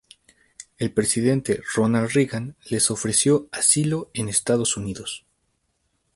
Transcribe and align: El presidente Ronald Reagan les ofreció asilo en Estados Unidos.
El 0.79 0.91
presidente 0.93 1.61
Ronald 1.75 2.09
Reagan 2.13 2.55
les 2.71 2.89
ofreció 2.89 3.47
asilo 3.51 4.09
en 4.15 4.29
Estados 4.29 4.75
Unidos. 4.75 5.27